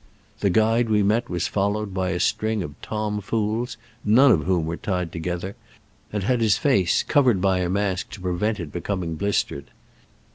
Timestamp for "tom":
2.81-3.21